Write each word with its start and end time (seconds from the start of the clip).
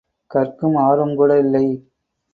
கற்கும் 0.31 0.75
ஆர்வம் 0.75 1.15
கூட 1.15 1.31
இல்லை. 1.39 1.65